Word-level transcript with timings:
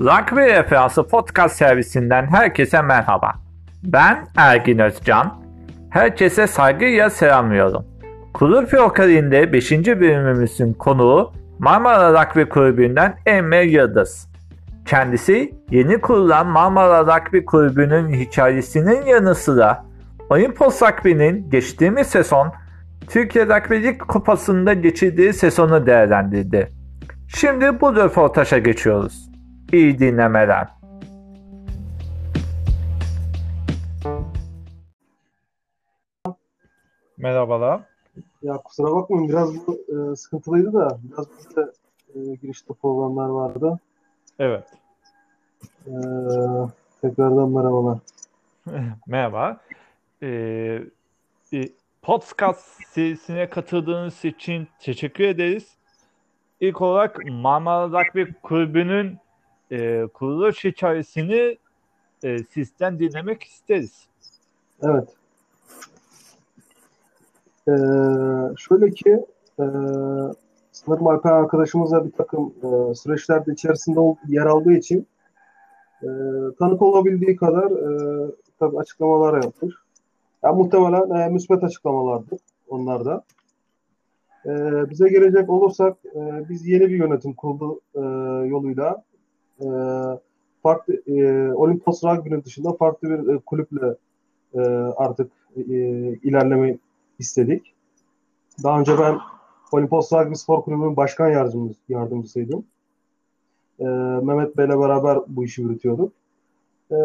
Rugby 0.00 0.40
Referansı 0.40 1.06
podcast 1.06 1.56
servisinden 1.56 2.26
herkese 2.26 2.82
merhaba. 2.82 3.32
Ben 3.82 4.26
Ergin 4.36 4.78
Özcan. 4.78 5.42
Herkese 5.90 6.46
saygıyla 6.46 7.10
selamlıyorum. 7.10 7.84
Kulüp 8.34 8.72
Yokarinde 8.72 9.52
5. 9.52 9.72
bölümümüzün 9.72 10.72
konuğu 10.72 11.32
Marmara 11.58 12.22
Rugby 12.22 12.42
Kulübü'nden 12.42 13.16
Emre 13.26 13.64
Yıldız. 13.64 14.28
Kendisi 14.86 15.54
yeni 15.70 16.00
kurulan 16.00 16.46
Marmara 16.46 17.16
Rugby 17.16 17.38
Kulübü'nün 17.44 18.08
hikayesinin 18.12 19.02
yanı 19.02 19.34
sıra 19.34 19.84
Olimpos 20.30 20.82
Rugby'nin 20.82 21.50
geçtiğimiz 21.50 22.06
sezon 22.06 22.52
Türkiye 23.08 23.46
Rugby 23.46 23.98
Kupası'nda 23.98 24.72
geçirdiği 24.72 25.32
sezonu 25.32 25.86
değerlendirdi. 25.86 26.72
Şimdi 27.36 27.80
bu 27.80 27.96
röportaja 27.96 28.58
geçiyoruz. 28.58 29.29
İyi 29.72 29.98
dinlemeler. 29.98 30.68
Merhabalar. 37.16 37.80
Ya 38.42 38.54
kusura 38.54 38.92
bakmayın 38.92 39.28
biraz 39.28 39.66
bu 39.66 39.78
e, 39.88 40.16
sıkıntılıydı 40.16 40.72
da 40.72 40.98
biraz 41.02 41.26
bizde 41.38 41.72
e, 42.14 42.34
girişte 42.34 42.74
programlar 42.74 43.28
vardı. 43.28 43.78
Evet. 44.38 44.64
E, 45.86 45.92
tekrardan 47.00 47.50
merhabalar. 47.50 47.98
Merhaba. 49.06 49.60
Ee, 50.22 50.82
e, 51.52 51.68
podcast 52.02 52.84
serisine 52.88 53.50
katıldığınız 53.50 54.24
için 54.24 54.68
teşekkür 54.80 55.24
ederiz. 55.24 55.76
İlk 56.60 56.80
olarak 56.80 57.18
Marmara 57.30 57.86
Rugby 57.86 58.22
Kulübü'nün 58.42 59.18
e, 59.70 60.06
kuruluş 60.14 60.64
hikayesini 60.64 61.58
e, 62.24 62.38
sizden 62.38 62.98
dinlemek 62.98 63.42
isteriz. 63.42 64.06
Evet. 64.82 65.08
Ee, 67.68 67.72
şöyle 68.56 68.90
ki 68.90 69.10
e, 69.60 69.64
sanırım 70.72 71.06
Alper 71.06 71.32
arkadaşımızla 71.32 72.04
bir 72.06 72.12
takım 72.12 72.54
e, 72.62 72.94
süreçlerde 72.94 73.52
içerisinde 73.52 74.00
yer 74.28 74.46
aldığı 74.46 74.72
için 74.72 75.06
e, 76.02 76.08
tanık 76.58 76.82
olabildiği 76.82 77.36
kadar 77.36 77.70
e, 77.70 78.30
tabii 78.58 78.78
açıklamalar 78.78 79.42
yapmış. 79.42 79.74
Yani 80.42 80.56
muhtemelen 80.56 81.10
e, 81.10 81.28
müsbet 81.28 81.64
açıklamalardır 81.64 82.38
onlar 82.68 83.04
da. 83.04 83.24
E, 84.46 84.50
bize 84.90 85.08
gelecek 85.08 85.50
olursak 85.50 85.96
e, 86.14 86.48
biz 86.48 86.66
yeni 86.66 86.88
bir 86.88 86.96
yönetim 86.96 87.34
kurulu 87.34 87.80
e, 87.94 88.00
yoluyla 88.48 89.04
e, 89.60 89.68
farklı 90.62 90.94
e, 91.06 91.52
Olimpos 91.52 92.04
Rugby'nin 92.04 92.44
dışında 92.44 92.72
farklı 92.72 93.08
bir 93.10 93.34
e, 93.34 93.38
kulüple 93.38 93.94
e, 94.54 94.60
artık 94.96 95.32
e, 95.56 95.62
ilerleme 96.22 96.78
istedik. 97.18 97.74
Daha 98.62 98.80
önce 98.80 98.98
ben 98.98 99.18
Olimpos 99.72 100.12
Rugby 100.12 100.34
Spor 100.34 100.62
Kulübü'nün 100.62 100.96
başkan 100.96 101.28
yardımcısı, 101.28 101.80
yardımcısıydım. 101.88 102.64
E, 103.78 103.84
Mehmet 104.22 104.56
Bey'le 104.56 104.68
beraber 104.80 105.18
bu 105.28 105.44
işi 105.44 105.62
yürütüyorduk. 105.62 106.12
E, 106.90 106.96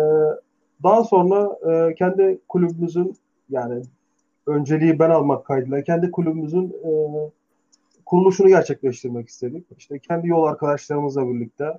daha 0.84 1.04
sonra 1.04 1.58
e, 1.72 1.96
kendi 1.96 2.40
kulübümüzün 2.48 3.16
yani 3.50 3.82
önceliği 4.48 5.00
ben 5.00 5.10
almak 5.10 5.46
kaydıyla 5.46 5.84
kendi 5.84 6.12
kulübümüzün 6.12 6.70
e, 6.70 6.92
kuruluşunu 8.06 8.48
gerçekleştirmek 8.48 9.30
istedik. 9.30 9.66
İşte 9.78 10.00
kendi 10.00 10.28
yol 10.28 10.44
arkadaşlarımızla 10.44 11.28
birlikte 11.30 11.78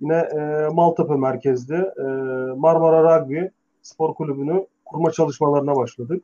yine 0.00 0.16
e, 0.16 0.68
Maltepe 0.72 1.16
merkezli 1.16 1.76
e, 1.76 2.02
Marmara 2.56 3.20
Rugby 3.20 3.40
Spor 3.82 4.14
Kulübü'nü 4.14 4.66
kurma 4.84 5.10
çalışmalarına 5.10 5.76
başladık. 5.76 6.22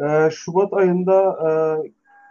E, 0.00 0.30
Şubat 0.30 0.72
ayında 0.72 1.38
e, 1.48 1.50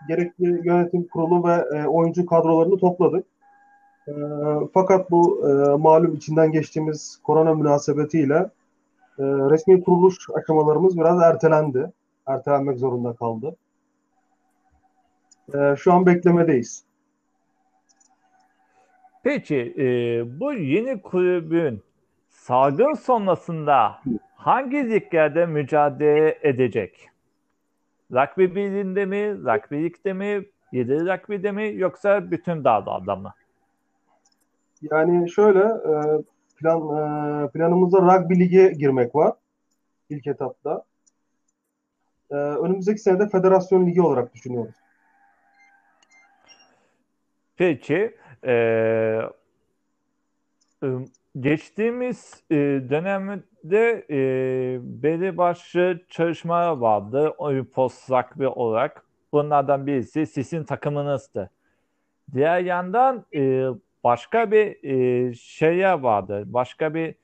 gerekli 0.08 0.68
yönetim 0.68 1.08
kurulu 1.08 1.48
ve 1.48 1.78
e, 1.78 1.88
oyuncu 1.88 2.26
kadrolarını 2.26 2.78
topladık. 2.78 3.26
E, 4.08 4.14
fakat 4.74 5.12
bu 5.12 5.50
e, 5.50 5.78
malum 5.78 6.16
içinden 6.16 6.52
geçtiğimiz 6.52 7.20
korona 7.24 7.54
münasebetiyle 7.54 8.50
e, 9.20 9.24
resmi 9.24 9.84
kuruluş 9.84 10.18
aşamalarımız 10.34 10.98
biraz 10.98 11.22
ertelendi. 11.22 11.92
Ertelenmek 12.28 12.78
zorunda 12.78 13.14
kaldı. 13.14 13.56
E, 15.54 15.76
şu 15.78 15.94
an 15.94 16.06
beklemedeyiz. 16.06 16.84
Peki 19.24 19.76
e, 19.78 19.86
bu 20.40 20.54
yeni 20.54 21.02
kulübün 21.02 21.84
salgın 22.30 22.94
sonrasında 22.94 24.02
hangi 24.36 24.90
liglerde 24.92 25.46
mücadele 25.46 26.40
edecek? 26.42 27.10
Rugby 28.12 28.44
birliğinde 28.44 29.06
mi, 29.06 29.38
rugby 29.38 29.84
ligde 29.84 30.14
mi, 30.14 30.46
yedili 30.72 31.00
rugby'de 31.00 31.52
mi 31.52 31.74
yoksa 31.76 32.32
bütün 32.32 32.64
dağlarda 32.64 33.16
mı? 33.16 33.34
Yani 34.82 35.32
şöyle 35.32 35.60
e, 35.60 35.94
plan 36.58 36.80
e, 36.80 37.50
planımızda 37.50 37.98
rugby 37.98 38.40
lige 38.40 38.68
girmek 38.68 39.16
var 39.16 39.34
ilk 40.10 40.28
etapta. 40.28 40.84
E, 42.32 42.36
önümüzdeki 42.36 43.00
senede 43.00 43.30
federasyon 43.30 43.88
ligi 43.88 44.02
olarak 44.02 44.34
düşünüyoruz. 44.34 44.76
Peki 47.58 48.16
e, 48.46 49.22
geçtiğimiz 51.40 52.44
e, 52.52 52.56
dönemde 52.90 54.06
e, 54.10 54.20
belli 54.82 55.38
başlı 55.38 56.00
çalışmalar 56.10 56.78
vardı 56.78 57.34
Olimpos 57.38 58.10
Rugby 58.10 58.46
olarak. 58.46 59.06
Bunlardan 59.32 59.88
birisi 59.88 60.26
sizin 60.26 60.64
takımınızdı. 60.64 61.50
Diğer 62.34 62.60
yandan 62.60 63.26
e, 63.36 63.66
başka 64.04 64.52
bir 64.52 64.84
e, 64.84 65.34
şeye 65.34 66.04
vardı. 66.04 66.44
Başka 66.46 66.94
bir 66.94 67.16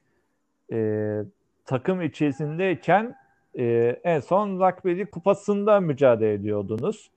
e, 0.71 1.23
takım 1.65 2.01
içerisindeyken 2.01 3.15
e, 3.57 3.95
en 4.03 4.19
son 4.19 4.59
Rugby 4.59 5.03
kupasında 5.03 5.79
mücadele 5.79 6.33
ediyordunuz. 6.33 7.11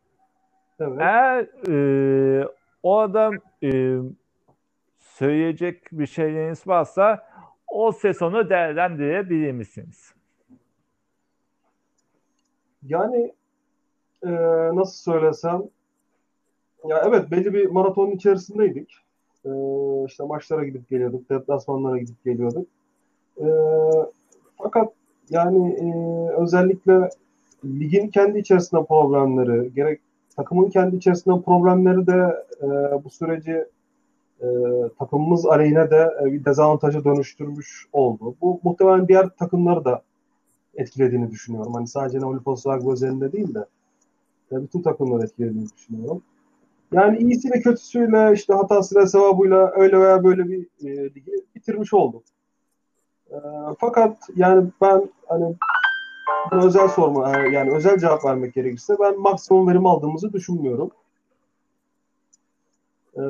Evet. 0.80 0.98
Eğer 1.00 1.46
e, 1.68 2.48
o 2.82 2.98
adam 2.98 3.34
e, 3.62 3.98
söyleyecek 4.98 5.92
bir 5.92 6.06
şeyleriniz 6.06 6.66
varsa 6.66 7.26
o 7.68 7.92
sezonu 7.92 8.50
değerlendirebilir 8.50 9.52
misiniz? 9.52 10.14
Yani 12.82 13.32
e, 14.22 14.30
nasıl 14.76 15.12
söylesem 15.12 15.62
ya 16.88 17.02
evet 17.06 17.30
belli 17.30 17.54
bir 17.54 17.66
maratonun 17.66 18.10
içerisindeydik. 18.10 18.96
E, 19.44 19.50
işte 20.06 20.24
maçlara 20.24 20.64
gidip 20.64 20.88
geliyorduk, 20.88 21.30
deplasmanlara 21.30 21.98
gidip 21.98 22.24
geliyorduk. 22.24 22.66
E, 23.40 23.46
fakat 24.56 24.92
yani 25.30 25.72
e, 25.72 25.86
özellikle 26.42 27.08
ligin 27.64 28.08
kendi 28.08 28.38
içerisinde 28.38 28.84
problemleri, 28.84 29.74
gerek 29.74 30.00
takımın 30.40 30.70
kendi 30.70 30.96
içerisinde 30.96 31.42
problemleri 31.42 32.06
de 32.06 32.44
e, 32.62 32.68
bu 33.04 33.10
süreci 33.10 33.64
e, 34.40 34.46
takımımız 34.98 35.46
aleyhine 35.46 35.90
de 35.90 36.10
e, 36.22 36.24
bir 36.24 36.44
dezavantaja 36.44 37.04
dönüştürmüş 37.04 37.86
oldu. 37.92 38.34
Bu 38.40 38.60
muhtemelen 38.62 39.08
diğer 39.08 39.28
takımları 39.28 39.84
da 39.84 40.02
etkilediğini 40.74 41.30
düşünüyorum. 41.30 41.74
Hani 41.74 41.88
sadece 41.88 42.24
Olimpos 42.26 42.66
Rugby 42.66 42.90
özelinde 42.90 43.32
değil 43.32 43.54
de 43.54 43.66
e, 44.52 44.62
bütün 44.62 44.82
takımları 44.82 45.24
etkilediğini 45.24 45.68
düşünüyorum. 45.76 46.22
Yani 46.92 47.18
iyisiyle 47.18 47.60
kötüsüyle 47.60 48.32
işte 48.34 48.54
hatasıyla 48.54 49.06
sevabıyla 49.06 49.72
öyle 49.76 50.00
veya 50.00 50.24
böyle 50.24 50.48
bir 50.48 50.66
e, 50.84 51.14
ligi 51.14 51.32
bitirmiş 51.54 51.94
olduk. 51.94 52.22
E, 53.30 53.36
fakat 53.80 54.16
yani 54.36 54.70
ben 54.80 55.08
hani 55.28 55.56
özel 56.52 56.88
sorma 56.88 57.36
e, 57.36 57.48
yani 57.48 57.70
özel 57.70 57.98
cevap 57.98 58.24
vermek 58.24 58.54
gerekirse 58.54 58.96
ben 59.00 59.20
maksimum 59.20 59.68
verim 59.68 59.86
aldığımızı 59.86 60.32
düşünmüyorum. 60.32 60.90
E, 63.16 63.22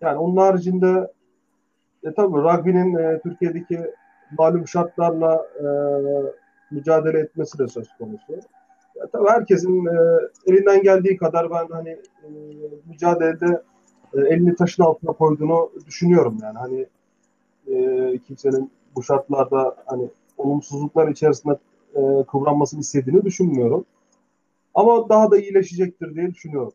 yani 0.00 0.18
onun 0.18 0.36
haricinde 0.36 1.12
e, 2.04 2.14
tabii 2.14 2.36
rugby'nin 2.36 2.94
e, 2.94 3.20
Türkiye'deki 3.20 3.80
malum 4.38 4.68
şartlarla 4.68 5.46
e, 5.58 5.66
mücadele 6.70 7.18
etmesi 7.18 7.58
de 7.58 7.68
söz 7.68 7.88
konusu. 7.98 8.32
Ya, 8.96 9.06
tabii 9.12 9.28
herkesin 9.28 9.86
e, 9.86 9.98
elinden 10.46 10.82
geldiği 10.82 11.16
kadar 11.16 11.50
ben 11.50 11.66
hani 11.70 11.90
e, 11.90 12.28
mücadelede 12.86 13.62
e, 14.14 14.20
elini 14.20 14.54
taşın 14.54 14.82
altına 14.82 15.12
koyduğunu 15.12 15.70
düşünüyorum 15.86 16.38
yani 16.42 16.58
hani 16.58 16.86
e, 17.66 18.18
kimsenin 18.18 18.70
bu 18.96 19.02
şartlarda 19.02 19.76
hani 19.86 20.08
olumsuzluklar 20.38 21.08
içerisinde 21.08 21.58
e, 21.94 22.24
kıvranmasını 22.26 22.80
istediğini 22.80 23.24
düşünmüyorum. 23.24 23.84
Ama 24.74 25.08
daha 25.08 25.30
da 25.30 25.38
iyileşecektir 25.38 26.14
diye 26.14 26.26
düşünüyorum. 26.30 26.72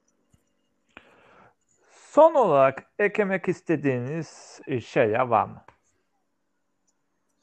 Son 1.92 2.34
olarak 2.34 2.84
eklemek 3.00 3.48
istediğiniz 3.48 4.60
şeyler 4.86 5.20
var 5.20 5.46
mı? 5.46 5.62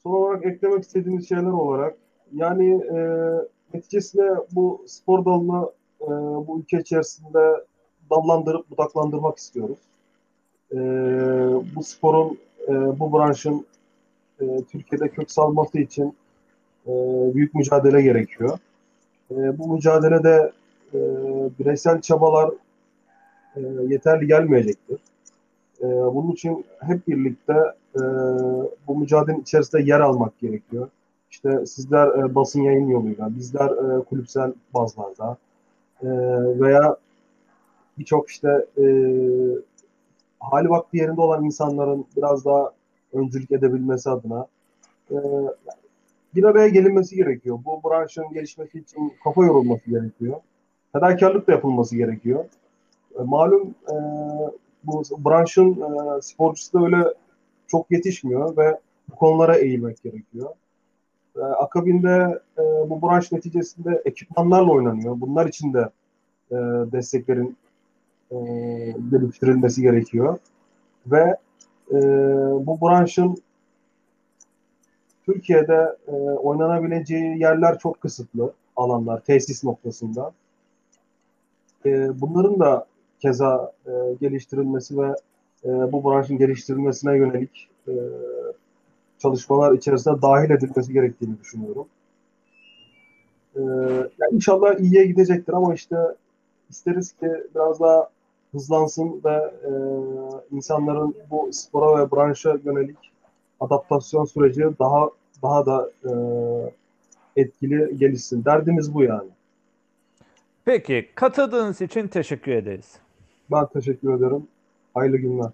Son 0.03 0.11
olarak 0.11 0.45
eklemek 0.45 0.83
istediğimiz 0.83 1.29
şeyler 1.29 1.43
olarak 1.43 1.97
yani 2.33 2.71
e, 2.73 2.97
neticesinde 3.73 4.35
bu 4.51 4.85
spor 4.87 5.25
dalını 5.25 5.71
e, 6.01 6.07
bu 6.47 6.59
ülke 6.59 6.79
içerisinde 6.79 7.65
dallandırıp 8.09 8.69
budaklandırmak 8.71 9.37
istiyoruz. 9.37 9.77
E, 10.71 10.77
bu 11.75 11.83
sporun, 11.83 12.37
e, 12.67 12.99
bu 12.99 13.13
branşın 13.13 13.65
e, 14.39 14.63
Türkiye'de 14.71 15.09
kök 15.09 15.31
salması 15.31 15.79
için 15.79 16.15
e, 16.87 16.91
büyük 17.35 17.55
mücadele 17.55 18.01
gerekiyor. 18.01 18.59
E, 19.31 19.57
bu 19.57 19.73
mücadelede 19.73 20.51
e, 20.93 20.99
bireysel 21.59 22.01
çabalar 22.01 22.49
e, 23.55 23.61
yeterli 23.87 24.27
gelmeyecektir. 24.27 24.99
E, 25.81 25.85
bunun 25.87 26.31
için 26.31 26.65
hep 26.79 27.07
birlikte 27.07 27.53
e, 27.95 28.01
bu 28.87 28.97
mücadelenin 28.97 29.41
içerisinde 29.41 29.81
yer 29.81 29.99
almak 29.99 30.39
gerekiyor. 30.39 30.89
İşte 31.31 31.65
sizler 31.65 32.07
e, 32.07 32.35
basın 32.35 32.61
yayın 32.61 32.87
yoluyla, 32.87 33.35
bizler 33.35 33.69
e, 33.69 34.03
kulüpsel 34.03 34.53
bazlarda 34.73 35.37
e, 36.01 36.07
veya 36.59 36.97
birçok 37.97 38.29
işte 38.29 38.65
e, 38.77 38.85
hali 40.39 40.69
vakti 40.69 40.97
yerinde 40.97 41.21
olan 41.21 41.43
insanların 41.43 42.05
biraz 42.17 42.45
daha 42.45 42.71
öncülük 43.13 43.51
edebilmesi 43.51 44.09
adına 44.09 44.47
e, 45.11 45.15
bir 46.35 46.43
araya 46.43 46.67
gelinmesi 46.67 47.15
gerekiyor. 47.15 47.59
Bu 47.65 47.89
branşın 47.89 48.25
gelişmesi 48.33 48.79
için 48.79 49.13
kafa 49.23 49.45
yorulması 49.45 49.89
gerekiyor. 49.89 50.39
Fedakarlık 50.93 51.47
da 51.47 51.51
yapılması 51.51 51.97
gerekiyor. 51.97 52.45
E, 53.19 53.23
malum 53.23 53.75
e, 53.89 53.95
bu 54.83 55.03
branşın 55.17 55.71
e, 55.71 56.21
sporcusu 56.21 56.73
da 56.73 56.85
öyle 56.85 57.13
çok 57.67 57.91
yetişmiyor 57.91 58.57
ve 58.57 58.79
bu 59.11 59.15
konulara 59.15 59.55
eğilmek 59.55 60.03
gerekiyor. 60.03 60.49
E, 61.35 61.41
akabinde 61.41 62.39
e, 62.57 62.89
bu 62.89 63.01
branş 63.01 63.31
neticesinde 63.31 64.01
ekipmanlarla 64.05 64.71
oynanıyor. 64.71 65.21
Bunlar 65.21 65.45
için 65.45 65.73
de 65.73 65.89
e, 66.51 66.55
desteklerin 66.91 67.57
e, 68.31 68.37
geliştirilmesi 69.11 69.81
gerekiyor. 69.81 70.39
Ve 71.07 71.37
e, 71.91 71.97
bu 72.65 72.81
branşın 72.81 73.37
Türkiye'de 75.25 75.95
e, 76.07 76.11
oynanabileceği 76.15 77.39
yerler 77.39 77.79
çok 77.79 78.01
kısıtlı 78.01 78.53
alanlar, 78.75 79.19
tesis 79.19 79.63
noktasında. 79.63 80.31
E, 81.85 82.21
bunların 82.21 82.59
da 82.59 82.85
keza 83.19 83.71
e, 83.85 83.91
geliştirilmesi 84.21 84.97
ve 84.97 85.15
e, 85.65 85.91
bu 85.91 86.03
branşın 86.03 86.37
geliştirilmesine 86.37 87.17
yönelik 87.17 87.69
e, 87.87 87.93
çalışmalar 89.19 89.71
içerisinde 89.71 90.21
dahil 90.21 90.49
edilmesi 90.49 90.93
gerektiğini 90.93 91.39
düşünüyorum. 91.39 91.87
E, 93.55 93.61
yani 94.19 94.31
inşallah 94.31 94.79
iyiye 94.79 95.05
gidecektir 95.05 95.53
ama 95.53 95.73
işte 95.73 95.97
isteriz 96.69 97.11
ki 97.11 97.27
biraz 97.55 97.79
daha 97.79 98.09
hızlansın 98.51 99.21
ve 99.25 99.35
e, 99.63 99.71
insanların 100.51 101.15
bu 101.31 101.49
spora 101.51 101.99
ve 102.01 102.11
branşa 102.11 102.57
yönelik 102.65 103.12
adaptasyon 103.63 104.25
süreci 104.25 104.61
daha 104.79 105.09
daha 105.43 105.65
da 105.65 105.89
e, 106.05 106.11
etkili 107.41 107.97
gelişsin. 107.97 108.45
Derdimiz 108.45 108.93
bu 108.93 109.03
yani. 109.03 109.29
Peki, 110.65 111.09
katıldığınız 111.15 111.81
için 111.81 112.07
teşekkür 112.07 112.51
ederiz. 112.51 112.99
Ben 113.51 113.65
teşekkür 113.65 114.13
ederim. 114.13 114.47
Hayırlı 114.93 115.17
günler. 115.17 115.49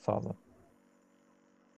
Sağ 0.00 0.18
olun. 0.18 0.34